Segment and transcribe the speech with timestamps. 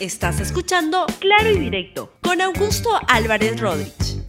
[0.00, 4.22] Estás escuchando Claro y Directo con Augusto Álvarez Rodríguez.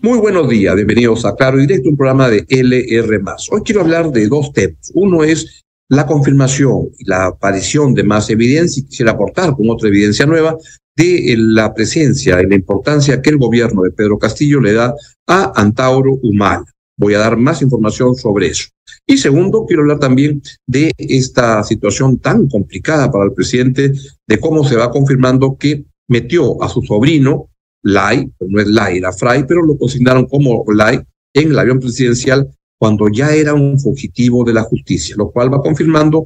[0.00, 3.20] Muy buenos días, bienvenidos a Claro y Directo, un programa de LR.
[3.50, 4.92] Hoy quiero hablar de dos temas.
[4.94, 9.88] Uno es la confirmación y la aparición de más evidencia, y quisiera aportar con otra
[9.88, 10.56] evidencia nueva,
[10.94, 14.94] de la presencia y la importancia que el gobierno de Pedro Castillo le da
[15.26, 16.64] a Antauro Humala.
[16.98, 18.68] Voy a dar más información sobre eso.
[19.06, 23.92] Y segundo, quiero hablar también de esta situación tan complicada para el presidente,
[24.26, 27.48] de cómo se va confirmando que metió a su sobrino,
[27.82, 31.00] Lai, no es Lai, era Fray, pero lo consignaron como Lai
[31.32, 35.62] en el avión presidencial cuando ya era un fugitivo de la justicia, lo cual va
[35.62, 36.24] confirmando,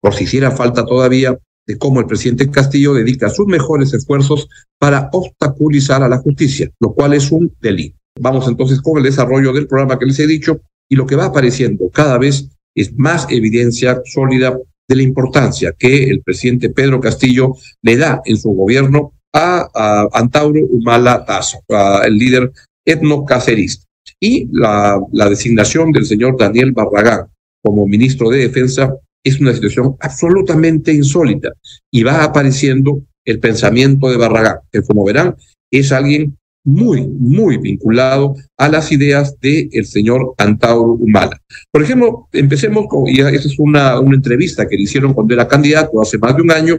[0.00, 4.48] por si hiciera falta todavía, de cómo el presidente Castillo dedica sus mejores esfuerzos
[4.78, 7.99] para obstaculizar a la justicia, lo cual es un delito.
[8.20, 11.26] Vamos entonces con el desarrollo del programa que les he dicho y lo que va
[11.26, 14.56] apareciendo cada vez es más evidencia sólida
[14.88, 20.60] de la importancia que el presidente Pedro Castillo le da en su gobierno a, Antauro
[20.66, 21.62] Humala Tazo,
[22.04, 22.52] el líder
[22.84, 23.86] etnocacerista.
[24.18, 27.26] Y la, la designación del señor Daniel Barragán
[27.62, 31.52] como ministro de Defensa es una situación absolutamente insólita
[31.90, 35.36] y va apareciendo el pensamiento de Barragán, que como verán
[35.70, 41.40] es alguien muy, muy vinculado a las ideas del señor Antauro Humala.
[41.70, 45.48] Por ejemplo, empecemos con, y esa es una, una entrevista que le hicieron cuando era
[45.48, 46.78] candidato hace más de un año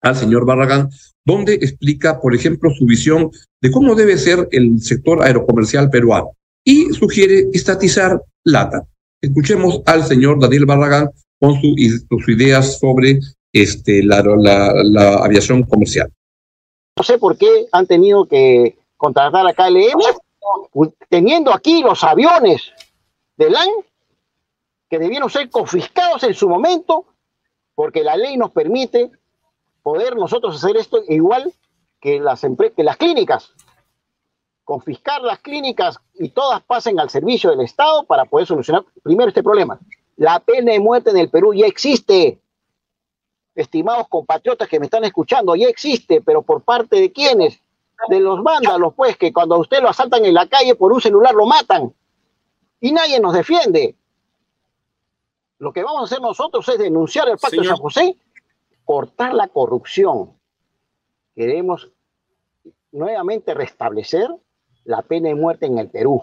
[0.00, 0.88] al señor Barragán,
[1.24, 6.30] donde explica, por ejemplo, su visión de cómo debe ser el sector aerocomercial peruano
[6.64, 8.86] y sugiere estatizar LATA.
[9.20, 11.10] Escuchemos al señor Daniel Barragán
[11.40, 13.20] con sus ideas sobre
[13.52, 16.10] este, la aviación comercial.
[16.96, 20.02] No sé por qué han tenido que contratar a KLM,
[21.08, 22.72] teniendo aquí los aviones
[23.36, 23.68] de LAN
[24.90, 27.06] que debieron ser confiscados en su momento,
[27.74, 29.10] porque la ley nos permite
[29.82, 31.52] poder nosotros hacer esto igual
[32.00, 32.44] que las,
[32.76, 33.54] que las clínicas,
[34.64, 39.42] confiscar las clínicas y todas pasen al servicio del Estado para poder solucionar primero este
[39.42, 39.78] problema.
[40.16, 42.40] La pena de muerte en el Perú ya existe.
[43.54, 47.60] Estimados compatriotas que me están escuchando, ya existe, pero por parte de quiénes?
[48.08, 51.00] De los vándalos, pues, que cuando a usted lo asaltan en la calle por un
[51.00, 51.92] celular lo matan.
[52.80, 53.96] Y nadie nos defiende.
[55.58, 58.16] Lo que vamos a hacer nosotros es denunciar el pacto de San José,
[58.84, 60.30] cortar la corrupción.
[61.34, 61.90] Queremos
[62.92, 64.28] nuevamente restablecer
[64.84, 66.22] la pena de muerte en el Perú.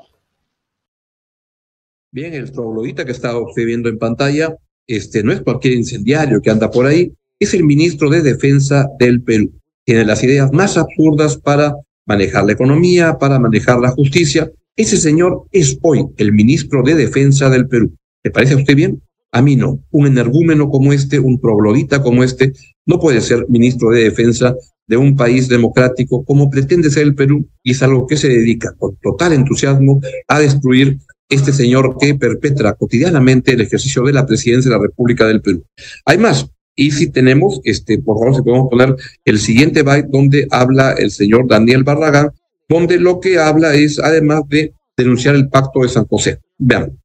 [2.12, 4.56] Bien, el troglodita que está usted viendo en pantalla,
[4.88, 9.22] este no es cualquier incendiario que anda por ahí, es el ministro de Defensa del
[9.22, 9.52] Perú
[9.85, 11.75] tiene las ideas más absurdas para
[12.06, 14.51] manejar la economía, para manejar la justicia.
[14.75, 17.96] Ese señor es hoy el ministro de Defensa del Perú.
[18.23, 19.01] ¿Le parece a usted bien?
[19.31, 19.79] A mí no.
[19.91, 22.53] Un energúmeno como este, un troglodita como este,
[22.85, 24.56] no puede ser ministro de Defensa
[24.88, 28.73] de un país democrático como pretende ser el Perú y es algo que se dedica
[28.78, 34.69] con total entusiasmo a destruir este señor que perpetra cotidianamente el ejercicio de la presidencia
[34.69, 35.63] de la República del Perú.
[36.06, 40.47] Hay más, y si tenemos, este, por favor, si podemos poner el siguiente byte donde
[40.52, 42.31] habla el señor Daniel Barragán,
[42.68, 46.40] donde lo que habla es además de denunciar el pacto de San José.
[46.58, 46.97] Vean.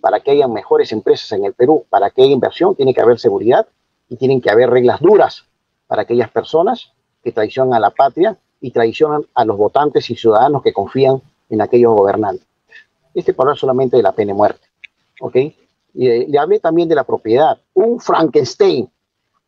[0.00, 3.18] Para que haya mejores empresas en el Perú, para que haya inversión, tiene que haber
[3.18, 3.66] seguridad
[4.08, 5.44] y tienen que haber reglas duras
[5.86, 10.62] para aquellas personas que traicionan a la patria y traicionan a los votantes y ciudadanos
[10.62, 12.46] que confían en aquellos gobernantes.
[13.12, 14.66] Este para solamente de la pena de muerte.
[15.20, 15.36] ¿Ok?
[15.94, 17.58] Y eh, le hablé también de la propiedad.
[17.74, 18.88] Un Frankenstein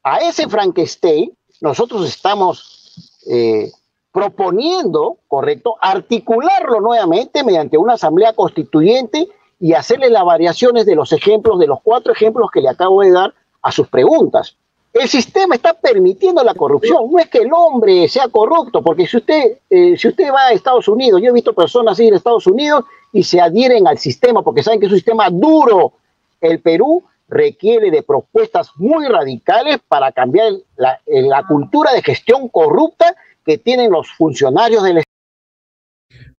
[0.02, 3.70] a ese Frankenstein nosotros estamos eh,
[4.10, 9.28] proponiendo, correcto, articularlo nuevamente mediante una asamblea constituyente
[9.60, 13.12] y hacerle las variaciones de los ejemplos, de los cuatro ejemplos que le acabo de
[13.12, 13.32] dar
[13.62, 14.56] a sus preguntas.
[14.92, 17.10] El sistema está permitiendo la corrupción.
[17.10, 20.52] No es que el hombre sea corrupto, porque si usted, eh, si usted va a
[20.52, 24.42] Estados Unidos, yo he visto personas ir a Estados Unidos y se adhieren al sistema
[24.42, 25.92] porque saben que es un sistema duro.
[26.40, 33.16] El Perú requiere de propuestas muy radicales para cambiar la, la cultura de gestión corrupta
[33.44, 35.12] que tienen los funcionarios del Estado.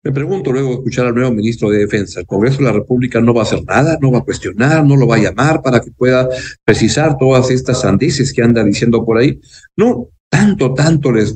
[0.03, 3.21] Me pregunto luego de escuchar al nuevo ministro de Defensa, ¿el Congreso de la República
[3.21, 3.97] no va a hacer nada?
[4.01, 4.85] ¿No va a cuestionar?
[4.85, 6.27] ¿No lo va a llamar para que pueda
[6.65, 9.39] precisar todas estas sandeces que anda diciendo por ahí?
[9.77, 11.35] No, tanto, tanto les,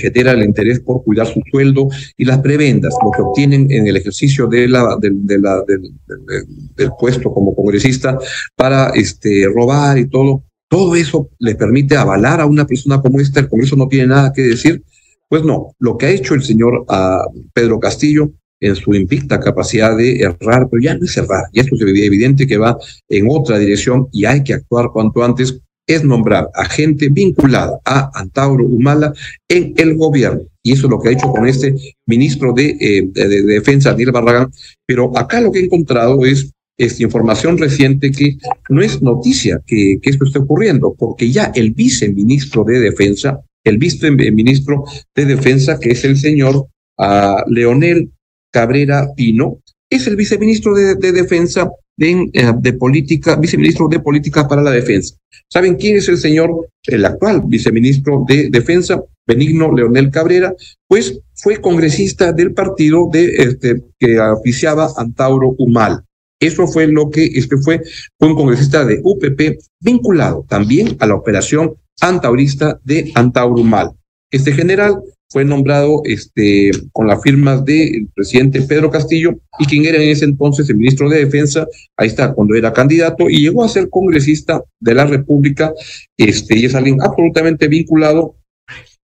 [0.00, 3.98] genera el interés por cuidar su sueldo y las prebendas, lo que obtienen en el
[3.98, 8.18] ejercicio de la, de, la, del, puesto como congresista
[8.56, 10.42] para este, robar y todo.
[10.70, 13.40] Todo eso les permite avalar a una persona como esta.
[13.40, 14.82] El Congreso no tiene nada que decir.
[15.28, 19.94] Pues no, lo que ha hecho el señor uh, Pedro Castillo en su invicta capacidad
[19.94, 22.78] de errar, pero ya no es errar, ya esto se evidente que va
[23.08, 28.10] en otra dirección y hay que actuar cuanto antes es nombrar a gente vinculada a
[28.14, 29.12] Antauro Humala
[29.48, 30.42] en el gobierno.
[30.62, 31.74] Y eso es lo que ha hecho con este
[32.06, 34.50] ministro de, eh, de, Defensa, Daniel Barragán.
[34.86, 38.36] Pero acá lo que he encontrado es esta información reciente que
[38.68, 43.78] no es noticia que, que esto esté ocurriendo, porque ya el viceministro de Defensa, el
[43.78, 44.84] viceministro
[45.14, 46.66] de Defensa, que es el señor
[46.98, 48.10] uh, Leonel
[48.50, 49.60] Cabrera Pino,
[49.90, 55.16] es el viceministro de Defensa de, eh, de, Política, viceministro de Política para la Defensa.
[55.48, 60.54] ¿Saben quién es el señor, el actual viceministro de Defensa, Benigno Leonel Cabrera?
[60.88, 66.04] Pues fue congresista del partido de, este, que oficiaba Antauro Humal.
[66.40, 67.80] Eso fue lo que este fue,
[68.18, 73.92] fue un congresista de UPP vinculado también a la operación antaurista de Antaurumal.
[74.30, 75.00] Este general
[75.34, 80.26] fue nombrado este, con las firmas del presidente Pedro Castillo y quien era en ese
[80.26, 81.66] entonces el ministro de Defensa,
[81.96, 85.74] ahí está, cuando era candidato, y llegó a ser congresista de la República,
[86.16, 88.36] este, y es alguien absolutamente vinculado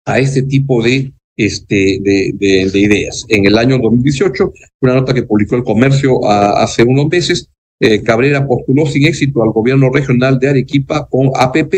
[0.06, 3.26] a este tipo de este, de, de, ideas.
[3.28, 4.54] En el año 2018,
[4.84, 7.50] una nota que publicó el comercio hace unos meses,
[7.84, 11.74] eh, Cabrera postuló sin éxito al gobierno regional de Arequipa con APP.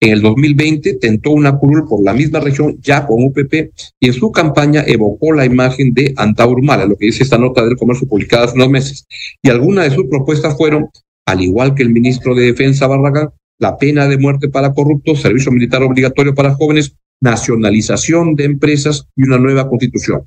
[0.00, 3.70] En el 2020 tentó una curul por la misma región ya con UPP
[4.00, 7.76] y en su campaña evocó la imagen de Antaurumala, lo que dice esta nota del
[7.76, 9.06] comercio publicada hace unos meses.
[9.42, 10.90] Y algunas de sus propuestas fueron,
[11.24, 13.30] al igual que el ministro de Defensa Barragán,
[13.60, 19.22] la pena de muerte para corruptos, servicio militar obligatorio para jóvenes, nacionalización de empresas y
[19.22, 20.26] una nueva constitución.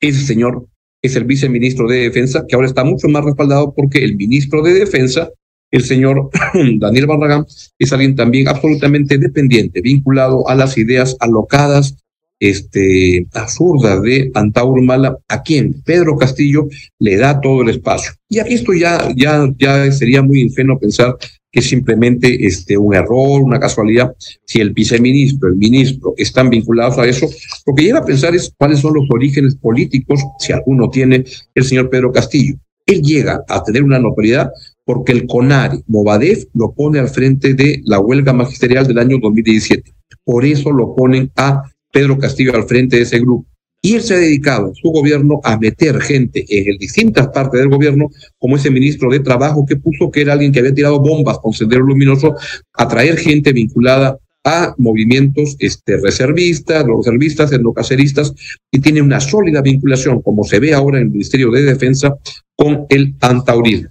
[0.00, 0.66] Ese señor
[1.02, 4.74] es el viceministro de Defensa, que ahora está mucho más respaldado porque el ministro de
[4.74, 5.30] Defensa,
[5.72, 6.30] el señor
[6.78, 7.44] Daniel Barragán,
[7.78, 11.96] es alguien también absolutamente dependiente, vinculado a las ideas alocadas,
[12.38, 16.68] este, absurdas de Antauro Mala, a quien Pedro Castillo
[16.98, 18.12] le da todo el espacio.
[18.28, 21.16] Y aquí esto ya, ya, ya sería muy ingenuo pensar
[21.52, 24.16] que es simplemente este, un error, una casualidad.
[24.44, 27.28] Si el viceministro, el ministro están vinculados a eso,
[27.66, 31.64] lo que lleva a pensar es cuáles son los orígenes políticos, si alguno tiene el
[31.64, 32.56] señor Pedro Castillo.
[32.86, 34.50] Él llega a tener una notoriedad
[34.84, 39.92] porque el CONARE, Movadef, lo pone al frente de la huelga magisterial del año 2017.
[40.24, 41.62] Por eso lo ponen a
[41.92, 43.46] Pedro Castillo al frente de ese grupo.
[43.84, 48.10] Y él se ha dedicado su gobierno a meter gente en distintas partes del gobierno,
[48.38, 51.52] como ese ministro de Trabajo que puso que era alguien que había tirado bombas con
[51.52, 52.36] sendero luminoso,
[52.74, 58.32] a traer gente vinculada a movimientos este, reservistas, los reservistas, endocaceristas,
[58.70, 62.14] y tiene una sólida vinculación, como se ve ahora en el Ministerio de Defensa,
[62.56, 63.90] con el antaurismo.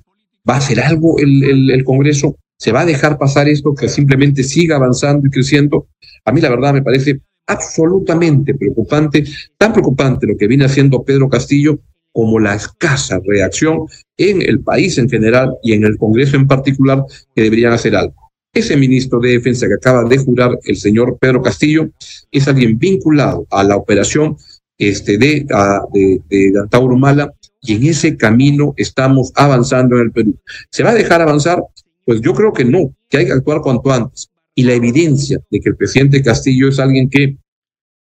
[0.50, 2.38] ¿Va a hacer algo el, el Congreso?
[2.58, 5.88] ¿Se va a dejar pasar esto que simplemente siga avanzando y creciendo?
[6.24, 7.20] A mí la verdad me parece
[7.52, 9.24] absolutamente preocupante,
[9.58, 11.80] tan preocupante lo que viene haciendo Pedro Castillo
[12.14, 13.86] como la escasa reacción
[14.18, 17.04] en el país en general y en el Congreso en particular
[17.36, 18.16] que deberían hacer algo.
[18.54, 21.90] Ese ministro de Defensa que acaba de jurar, el señor Pedro Castillo,
[22.32, 24.36] es alguien vinculado a la operación
[24.78, 25.46] este, de,
[25.94, 30.38] de, de Antauro Mala y en ese camino estamos avanzando en el Perú.
[30.70, 31.64] ¿Se va a dejar avanzar?
[32.04, 35.60] Pues yo creo que no, que hay que actuar cuanto antes y la evidencia de
[35.60, 37.38] que el presidente Castillo es alguien que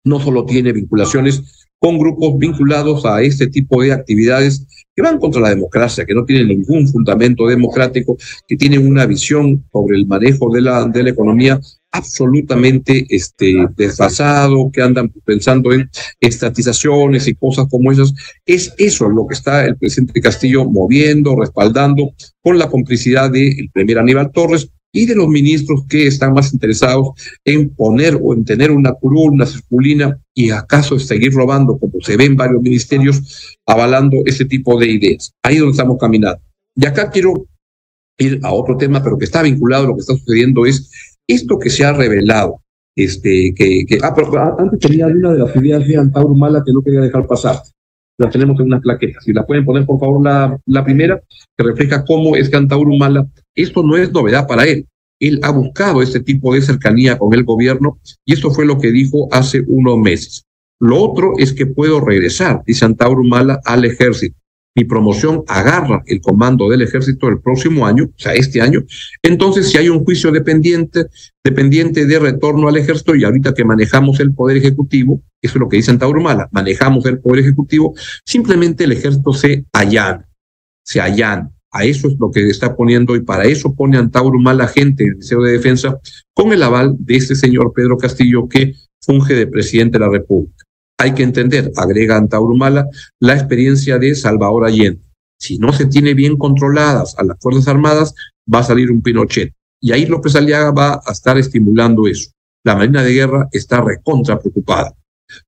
[0.05, 4.65] no solo tiene vinculaciones con grupos vinculados a este tipo de actividades
[4.95, 8.17] que van contra la democracia, que no tienen ningún fundamento democrático,
[8.47, 11.59] que tienen una visión sobre el manejo de la, de la economía
[11.91, 18.13] absolutamente este, desfasado, que andan pensando en estatizaciones y cosas como esas.
[18.45, 23.99] Es eso lo que está el presidente Castillo moviendo, respaldando, con la complicidad del primer
[23.99, 27.09] Aníbal Torres, y de los ministros que están más interesados
[27.43, 32.15] en poner o en tener una curul, una circulina y acaso seguir robando, como se
[32.15, 35.33] ve en varios ministerios, avalando ese tipo de ideas.
[35.43, 36.39] Ahí es donde estamos caminando.
[36.77, 37.45] Y acá quiero
[38.17, 40.89] ir a otro tema, pero que está vinculado a lo que está sucediendo, es
[41.27, 42.61] esto que se ha revelado.
[42.95, 46.71] Este, que, que ah, pero antes tenía una de las ideas de Antauro Mala que
[46.71, 47.57] no quería dejar pasar.
[48.17, 49.23] La tenemos en unas plaquetas.
[49.23, 51.21] Si la pueden poner, por favor, la, la primera,
[51.57, 54.85] que refleja cómo es que Antauro Mala esto no es novedad para él.
[55.19, 58.91] Él ha buscado este tipo de cercanía con el gobierno y esto fue lo que
[58.91, 60.43] dijo hace unos meses.
[60.79, 64.35] Lo otro es que puedo regresar, dice Antauro Mala, al ejército.
[64.75, 68.83] Mi promoción agarra el comando del ejército el próximo año, o sea, este año.
[69.23, 71.05] Entonces, si hay un juicio dependiente,
[71.43, 75.69] dependiente de retorno al ejército, y ahorita que manejamos el poder ejecutivo, eso es lo
[75.69, 80.27] que dice Antauro Mala, manejamos el poder ejecutivo, simplemente el ejército se allana,
[80.83, 81.51] se allana.
[81.71, 85.09] A eso es lo que está poniendo y para eso pone Antauro mala gente en
[85.09, 85.99] el Ministerio de Defensa
[86.33, 90.63] con el aval de este señor Pedro Castillo que funge de presidente de la República.
[90.97, 92.87] Hay que entender, agrega Antauro Mala,
[93.19, 95.01] la experiencia de Salvador Allende.
[95.37, 98.13] Si no se tiene bien controladas a las Fuerzas Armadas,
[98.51, 99.53] va a salir un Pinochet.
[99.81, 102.31] Y ahí López Aliaga va a estar estimulando eso.
[102.63, 104.93] La Marina de Guerra está recontra preocupada.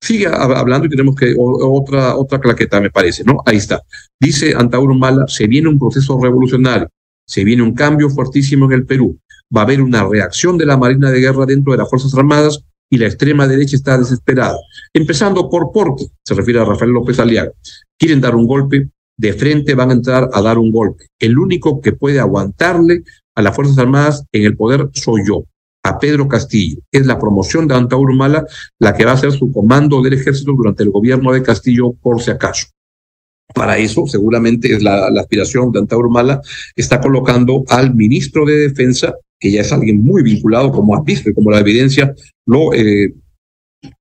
[0.02, 3.42] Sigue hablando y tenemos que otra, otra claqueta, me parece, ¿no?
[3.46, 3.82] Ahí está.
[4.20, 6.90] Dice Antauro Mala, se viene un proceso revolucionario,
[7.26, 9.18] se viene un cambio fuertísimo en el Perú.
[9.56, 12.64] Va a haber una reacción de la Marina de Guerra dentro de las Fuerzas Armadas
[12.90, 14.58] y la extrema derecha está desesperada.
[14.94, 17.52] Empezando por porque, se refiere a Rafael López Aliaga.
[17.98, 21.08] Quieren dar un golpe, de frente van a entrar a dar un golpe.
[21.20, 23.04] El único que puede aguantarle
[23.36, 25.44] a las Fuerzas Armadas en el poder soy yo,
[25.84, 26.80] a Pedro Castillo.
[26.92, 28.46] Es la promoción de Antauro Mala
[28.80, 32.22] la que va a ser su comando del ejército durante el gobierno de Castillo, por
[32.22, 32.68] si acaso.
[33.54, 36.42] Para eso, seguramente es la, aspiración de Antauro Mala,
[36.76, 41.30] está colocando al ministro de Defensa, que ya es alguien muy vinculado, como has visto
[41.30, 42.14] y como la evidencia
[42.48, 43.14] lo eh,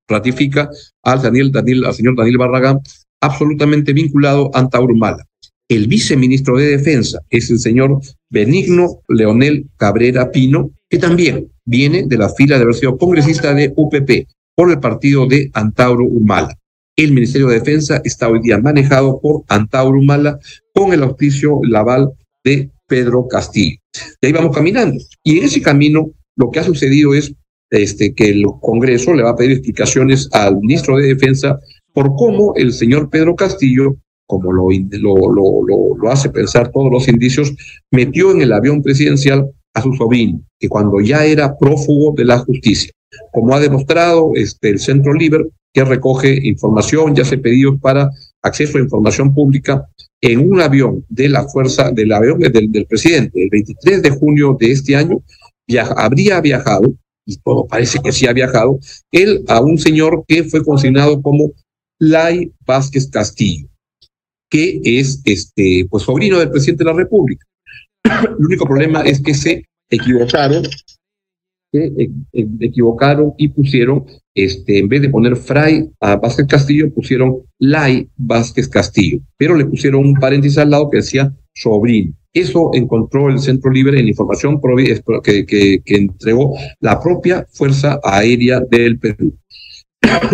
[0.07, 0.69] ratifica,
[1.03, 2.79] al, Daniel, Daniel, al señor Daniel Barragán,
[3.21, 5.23] absolutamente vinculado a Antauro Mala.
[5.69, 7.99] El viceministro de Defensa es el señor
[8.29, 13.73] Benigno Leonel Cabrera Pino, que también viene de la fila de haber sido congresista de
[13.75, 16.57] UPP por el partido de Antauro Humala.
[16.95, 20.39] El Ministerio de Defensa está hoy día manejado por Antauro Humala
[20.73, 22.11] con el auspicio laval
[22.43, 23.77] de Pedro Castillo.
[24.21, 24.97] Y ahí vamos caminando.
[25.21, 27.33] Y en ese camino lo que ha sucedido es
[27.69, 31.59] este, que el Congreso le va a pedir explicaciones al ministro de Defensa
[31.93, 37.53] por cómo el señor Pedro Castillo, como lo, lo, lo, hace pensar todos los indicios,
[37.91, 42.39] metió en el avión presidencial a su sobrino, que cuando ya era prófugo de la
[42.39, 42.91] justicia.
[43.31, 48.09] Como ha demostrado este, el Centro Liber, que recoge información, ya hace pedidos para
[48.41, 49.87] acceso a información pública
[50.21, 54.71] en un avión de la fuerza, del avión del presidente, el 23 de junio de
[54.71, 55.21] este año,
[55.95, 56.93] habría viajado,
[57.27, 58.79] y todo parece que sí ha viajado,
[59.11, 61.51] él a un señor que fue consignado como
[61.99, 63.67] Lai Vázquez Castillo,
[64.49, 67.45] que es este, pues, sobrino del presidente de la República.
[68.03, 70.63] El único problema es que se equivocaron,
[71.73, 77.41] e, e, equivocaron y pusieron, este, en vez de poner Fray a Vázquez Castillo, pusieron
[77.59, 82.13] Lai Vázquez Castillo, pero le pusieron un paréntesis al lado que decía sobrino.
[82.37, 84.61] Eso encontró el Centro Libre en información
[85.23, 89.35] que, que, que entregó la propia Fuerza Aérea del Perú.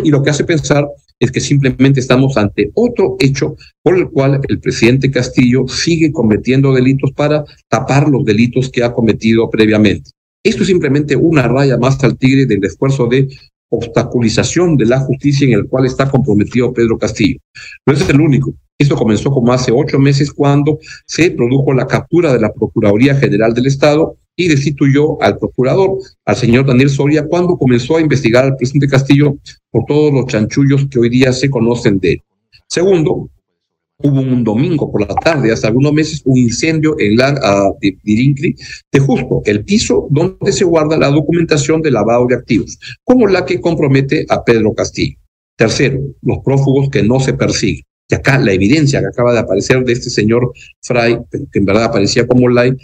[0.03, 0.85] Y lo que hace pensar
[1.17, 6.73] es que simplemente estamos ante otro hecho por el cual el presidente Castillo sigue cometiendo
[6.73, 10.11] delitos para tapar los delitos que ha cometido previamente.
[10.43, 13.29] Esto es simplemente una raya más al tigre del esfuerzo de
[13.69, 17.39] obstaculización de la justicia en el cual está comprometido Pedro Castillo.
[17.85, 18.53] No es el único.
[18.77, 23.53] Esto comenzó como hace ocho meses cuando se produjo la captura de la Procuraduría General
[23.53, 28.55] del Estado y destituyó al procurador, al señor Daniel Soria, cuando comenzó a investigar al
[28.55, 29.37] presidente Castillo
[29.69, 32.21] por todos los chanchullos que hoy día se conocen de él.
[32.67, 33.29] Segundo,
[33.99, 38.55] hubo un domingo por la tarde, hace algunos meses, un incendio en la uh, de,
[38.91, 43.45] de justo el piso donde se guarda la documentación de lavado de activos, como la
[43.45, 45.17] que compromete a Pedro Castillo.
[45.55, 47.83] Tercero, los prófugos que no se persiguen.
[48.09, 51.85] Y acá la evidencia que acaba de aparecer de este señor Fray, que en verdad
[51.85, 52.75] aparecía como Lai,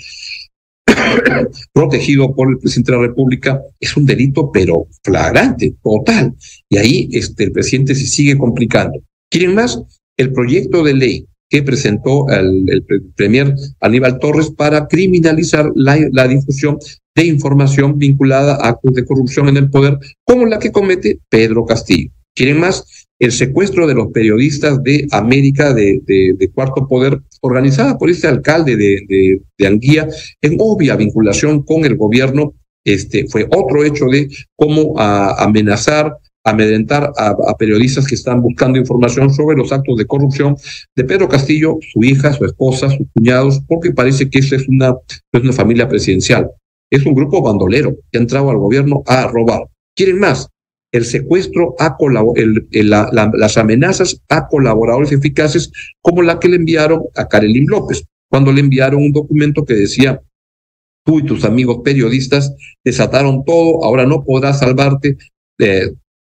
[1.73, 6.33] protegido por el presidente de la República, es un delito, pero flagrante, total.
[6.69, 8.99] Y ahí este, el presidente se sigue complicando.
[9.29, 9.81] ¿Quieren más?
[10.17, 12.85] El proyecto de ley que presentó el,
[13.15, 16.77] premier Aníbal Torres para criminalizar la, la, difusión
[17.15, 21.65] de información vinculada a actos de corrupción en el poder, como la que comete Pedro
[21.65, 22.11] Castillo.
[22.35, 23.07] ¿Quieren más?
[23.19, 29.41] El secuestro de los periodistas de América de, Cuarto Poder, organizada por este alcalde de,
[29.57, 30.07] de, Anguía,
[30.41, 32.53] en obvia vinculación con el gobierno,
[32.85, 39.57] este, fue otro hecho de cómo amenazar, amedrentar a, periodistas que están buscando información sobre
[39.57, 40.55] los actos de corrupción
[40.95, 44.95] de Pedro Castillo, su hija, su esposa, sus cuñados, porque parece que esa es una,
[45.33, 46.49] es una familia presidencial.
[46.89, 49.67] Es un grupo bandolero que ha entrado al gobierno a robar.
[49.95, 50.47] ¿Quieren más?
[50.91, 51.97] El secuestro a
[52.35, 58.51] el, las amenazas a colaboradores eficaces como la que le enviaron a Karelin López, cuando
[58.51, 60.21] le enviaron un documento que decía,
[61.05, 62.53] tú y tus amigos periodistas
[62.83, 65.17] desataron todo, ahora no podrás salvarte,
[65.59, 65.91] eh,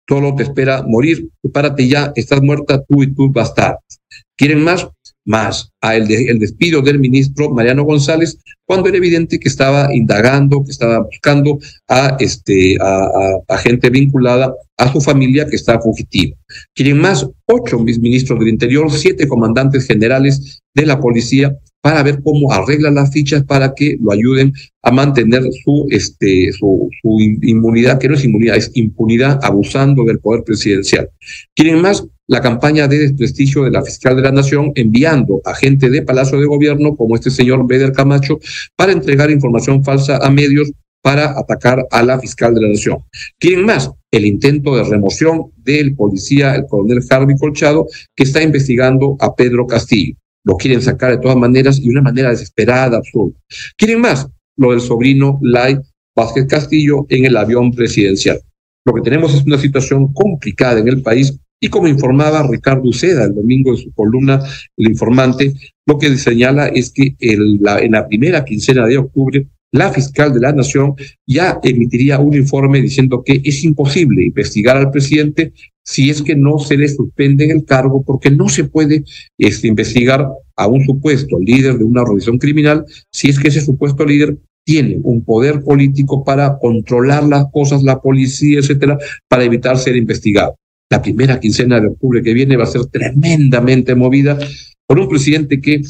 [0.08, 4.00] solo te espera morir, prepárate ya, estás muerta tú y tus bastardos.
[4.36, 4.88] ¿Quieren más?
[5.26, 10.64] Más a el, el, despido del ministro Mariano González, cuando era evidente que estaba indagando,
[10.64, 16.36] que estaba buscando a, este, a, gente vinculada a su familia que está fugitiva.
[16.74, 22.52] Quieren más ocho ministros del Interior, siete comandantes generales de la policía para ver cómo
[22.54, 24.54] arregla las fichas para que lo ayuden
[24.84, 30.20] a mantener su, este, su, su inmunidad, que no es inmunidad, es impunidad abusando del
[30.20, 31.10] poder presidencial.
[31.54, 35.90] Quieren más la campaña de desprestigio de la fiscal de la Nación, enviando a gente
[35.90, 38.40] de Palacio de Gobierno, como este señor Beder Camacho,
[38.76, 43.00] para entregar información falsa a medios para atacar a la fiscal de la Nación.
[43.38, 43.92] ¿Quién más?
[44.10, 49.68] El intento de remoción del policía, el coronel Harvey Colchado, que está investigando a Pedro
[49.68, 50.16] Castillo.
[50.46, 53.38] Lo quieren sacar de todas maneras y de una manera desesperada, absurda.
[53.78, 54.28] ¿Quieren más?
[54.56, 55.78] Lo del sobrino Lai
[56.16, 58.40] Vázquez Castillo en el avión presidencial.
[58.86, 63.24] Lo que tenemos es una situación complicada en el país y como informaba Ricardo Uceda
[63.24, 64.44] el domingo en su columna
[64.76, 65.54] El Informante,
[65.86, 70.52] lo que señala es que en la primera quincena de octubre la fiscal de la
[70.52, 70.94] Nación
[71.26, 75.54] ya emitiría un informe diciendo que es imposible investigar al presidente
[75.86, 79.06] si es que no se le suspende en el cargo, porque no se puede
[79.38, 80.28] este, investigar
[80.58, 85.00] a un supuesto líder de una organización criminal si es que ese supuesto líder tiene
[85.02, 88.98] un poder político para controlar las cosas, la policía, etcétera,
[89.30, 90.58] para evitar ser investigado.
[90.94, 94.38] La primera quincena de octubre que viene va a ser tremendamente movida
[94.86, 95.82] por un presidente que,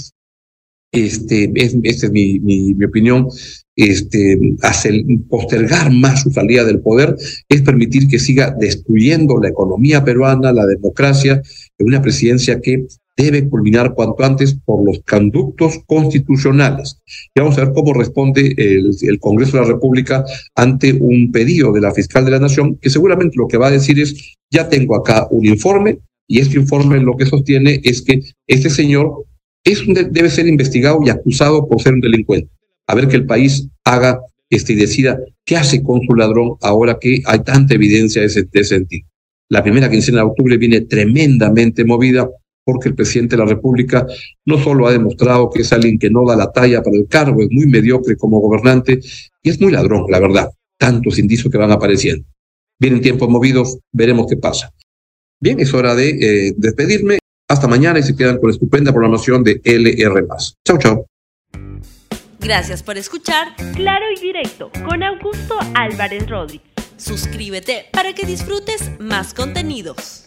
[0.94, 3.28] este, es, esta es mi, mi, opinión,
[3.76, 4.94] este, hacer,
[5.28, 7.18] postergar más su salida del poder
[7.50, 11.42] es permitir que siga destruyendo la economía peruana, la democracia,
[11.78, 12.86] de una presidencia que
[13.18, 16.98] debe culminar cuanto antes por los conductos constitucionales.
[17.36, 20.24] Y vamos a ver cómo responde el, el, Congreso de la República
[20.56, 23.72] ante un pedido de la fiscal de la Nación, que seguramente lo que va a
[23.72, 28.22] decir es, ya tengo acá un informe, y este informe lo que sostiene es que
[28.48, 29.26] este señor
[29.66, 32.50] debe ser investigado y acusado por ser un delincuente
[32.88, 34.20] a ver que el país haga
[34.50, 38.64] este, y decida qué hace con su ladrón ahora que hay tanta evidencia de ese,
[38.64, 39.08] sentido.
[39.50, 42.30] La primera quincena de octubre viene tremendamente movida
[42.64, 44.06] porque el presidente de la República
[44.46, 47.42] no solo ha demostrado que es alguien que no da la talla para el cargo,
[47.42, 49.00] es muy mediocre como gobernante
[49.42, 50.50] y es muy ladrón, la verdad.
[50.78, 52.26] Tantos indicios que van apareciendo.
[52.84, 54.74] Vienen tiempos movidos, veremos qué pasa.
[55.40, 57.20] Bien, es hora de eh, despedirme.
[57.48, 60.28] Hasta mañana y se quedan con la estupenda programación de LR.
[60.68, 61.06] Chau, chau.
[62.42, 66.68] Gracias por escuchar Claro y Directo con Augusto Álvarez Rodríguez.
[66.98, 70.26] Suscríbete para que disfrutes más contenidos.